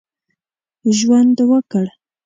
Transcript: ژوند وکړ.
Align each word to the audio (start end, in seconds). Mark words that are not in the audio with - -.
ژوند 0.97 1.37
وکړ. 1.49 1.85